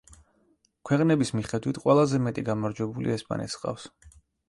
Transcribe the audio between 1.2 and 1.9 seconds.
მიხედვით